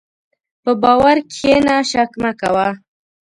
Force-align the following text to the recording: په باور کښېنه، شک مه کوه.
په 0.63 0.71
باور 0.83 1.17
کښېنه، 1.31 1.75
شک 1.91 2.11
مه 2.21 2.31
کوه. 2.39 2.67